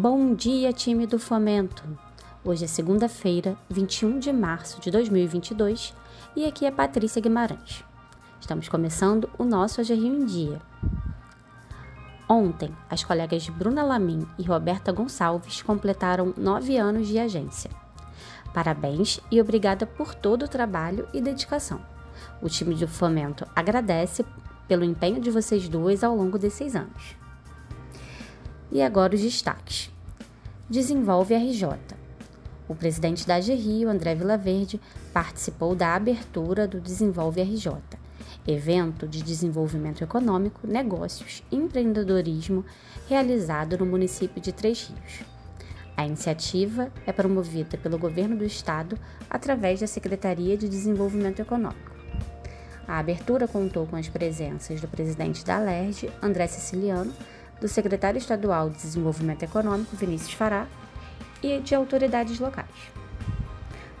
[0.00, 1.82] Bom dia, time do Fomento!
[2.44, 5.92] Hoje é segunda-feira, 21 de março de 2022
[6.36, 7.82] e aqui é Patrícia Guimarães.
[8.40, 10.62] Estamos começando o nosso Hoje Rio em Dia.
[12.28, 17.68] Ontem, as colegas Bruna Lamin e Roberta Gonçalves completaram nove anos de agência.
[18.54, 21.80] Parabéns e obrigada por todo o trabalho e dedicação.
[22.40, 24.24] O time do Fomento agradece
[24.68, 27.18] pelo empenho de vocês duas ao longo desses anos.
[28.70, 29.90] E agora os destaques.
[30.68, 31.68] Desenvolve RJ.
[32.68, 34.78] O presidente da Rio, André Vilaverde,
[35.10, 37.72] participou da abertura do Desenvolve RJ,
[38.46, 42.62] evento de desenvolvimento econômico, negócios e empreendedorismo
[43.08, 45.24] realizado no município de Três Rios.
[45.96, 48.98] A iniciativa é promovida pelo governo do estado
[49.30, 51.90] através da Secretaria de Desenvolvimento Econômico.
[52.86, 57.12] A abertura contou com as presenças do presidente da LERJ, André Siciliano,
[57.60, 60.66] do secretário estadual de Desenvolvimento Econômico, Vinícius Fará,
[61.42, 62.68] e de autoridades locais.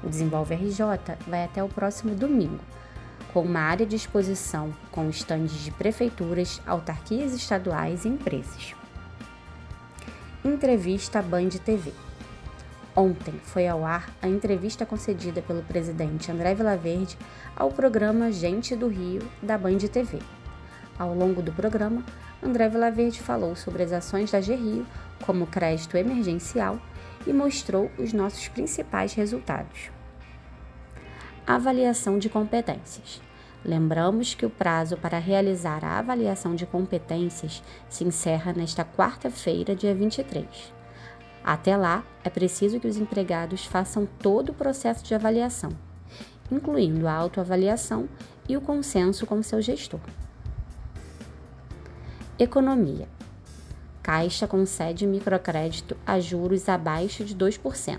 [0.02, 0.80] O Desenvolve RJ
[1.26, 2.60] vai até o próximo domingo,
[3.32, 8.74] com uma área de exposição com estandes de prefeituras, autarquias estaduais e empresas.
[10.44, 11.92] Entrevista à Band TV.
[12.94, 17.16] Ontem foi ao ar a entrevista concedida pelo presidente André Vilaverde
[17.54, 20.18] ao programa Gente do Rio da Band TV.
[20.98, 22.02] Ao longo do programa,
[22.42, 24.86] André Vilaverde falou sobre as ações da GRIO
[25.26, 26.80] como crédito emergencial
[27.26, 29.90] e mostrou os nossos principais resultados.
[31.46, 33.20] Avaliação de competências.
[33.64, 39.94] Lembramos que o prazo para realizar a avaliação de competências se encerra nesta quarta-feira, dia
[39.94, 40.46] 23.
[41.42, 45.70] Até lá, é preciso que os empregados façam todo o processo de avaliação,
[46.52, 48.08] incluindo a autoavaliação
[48.48, 50.00] e o consenso com seu gestor.
[52.40, 53.08] Economia.
[54.00, 57.98] Caixa concede microcrédito a juros abaixo de 2%.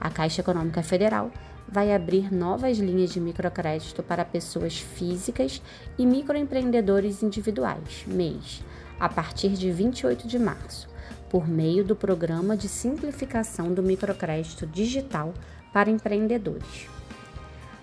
[0.00, 1.30] A Caixa Econômica Federal
[1.70, 5.60] vai abrir novas linhas de microcrédito para pessoas físicas
[5.98, 8.64] e microempreendedores individuais, mês,
[8.98, 10.88] a partir de 28 de março,
[11.28, 15.34] por meio do Programa de Simplificação do Microcrédito Digital
[15.70, 16.88] para Empreendedores.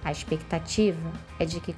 [0.03, 1.75] A expectativa é de que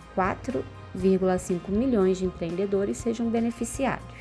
[0.97, 4.15] 4,5 milhões de empreendedores sejam beneficiados.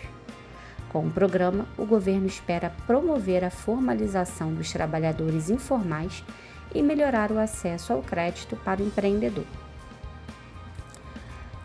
[0.88, 6.22] Com o programa, o governo espera promover a formalização dos trabalhadores informais
[6.74, 9.44] e melhorar o acesso ao crédito para o empreendedor.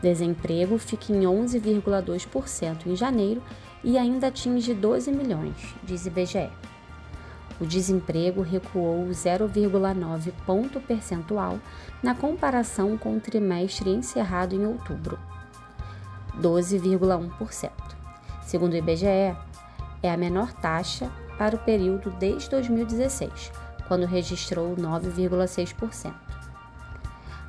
[0.02, 3.42] Desemprego fica em 11,2% em janeiro
[3.84, 6.50] e ainda atinge 12 milhões, diz IBGE
[7.62, 11.60] o desemprego recuou 0,9 ponto percentual
[12.02, 15.20] na comparação com o trimestre encerrado em outubro,
[16.42, 17.70] 12,1%.
[18.44, 19.38] Segundo o IBGE,
[20.02, 23.52] é a menor taxa para o período desde 2016,
[23.88, 26.12] quando registrou 9,6%.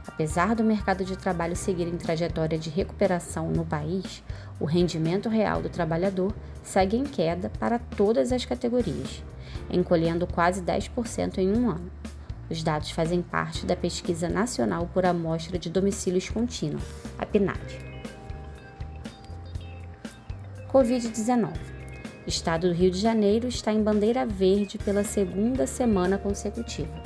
[0.07, 4.23] Apesar do mercado de trabalho seguir em trajetória de recuperação no país,
[4.61, 9.23] o rendimento real do trabalhador segue em queda para todas as categorias
[9.73, 11.91] encolhendo quase 10% em um ano.
[12.51, 16.81] Os dados fazem parte da Pesquisa Nacional por Amostra de Domicílios Contínua,
[17.19, 17.93] a PNAD.
[20.71, 21.53] Covid-19.
[22.25, 27.03] O estado do Rio de Janeiro está em bandeira verde pela segunda semana consecutiva.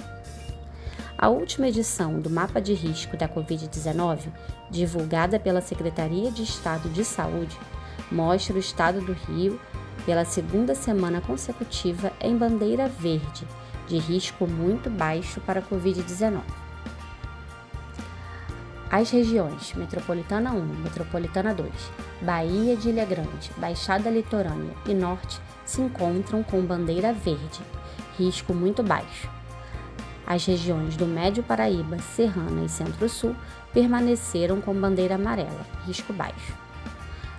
[1.18, 4.28] A última edição do Mapa de Risco da Covid-19,
[4.70, 7.58] divulgada pela Secretaria de Estado de Saúde,
[8.12, 9.58] mostra o estado do Rio
[10.04, 13.46] pela segunda semana consecutiva em bandeira verde,
[13.86, 16.42] de risco muito baixo para a Covid-19.
[18.90, 21.70] As regiões Metropolitana 1, Metropolitana 2,
[22.22, 27.60] Bahia de Ilha Grande, Baixada Litorânea e Norte se encontram com bandeira verde,
[28.16, 29.28] risco muito baixo.
[30.26, 33.34] As regiões do Médio Paraíba, Serrana e Centro-Sul
[33.72, 36.65] permaneceram com bandeira amarela, risco baixo.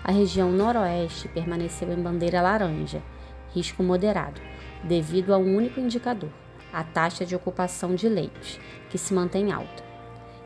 [0.07, 3.04] A região noroeste permaneceu em bandeira laranja,
[3.54, 4.39] risco moderado,
[4.81, 6.30] devido a um único indicador,
[6.71, 8.57] a taxa de ocupação de leitos,
[8.89, 9.83] que se mantém alta.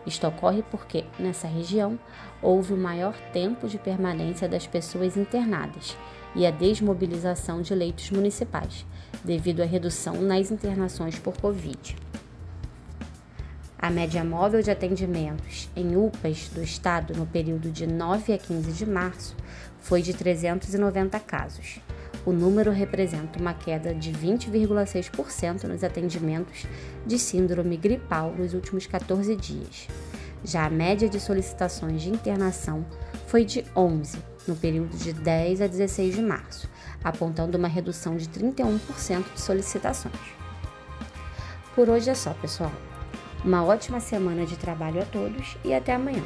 [0.03, 1.99] Isto ocorre porque, nessa região,
[2.41, 5.95] houve o maior tempo de permanência das pessoas internadas
[6.33, 8.83] e a desmobilização de leitos municipais,
[9.23, 11.95] devido à redução nas internações por Covid.
[13.81, 18.71] A média móvel de atendimentos em UPAs do estado no período de 9 a 15
[18.73, 19.35] de março
[19.79, 21.79] foi de 390 casos.
[22.23, 26.67] O número representa uma queda de 20,6% nos atendimentos
[27.07, 29.87] de síndrome gripal nos últimos 14 dias.
[30.43, 32.85] Já a média de solicitações de internação
[33.25, 36.69] foi de 11, no período de 10 a 16 de março,
[37.03, 40.13] apontando uma redução de 31% de solicitações.
[41.73, 42.71] Por hoje é só, pessoal.
[43.43, 46.23] Uma ótima semana de trabalho a todos e até amanhã.